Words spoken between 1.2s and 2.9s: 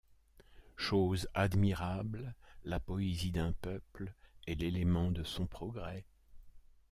admirable, la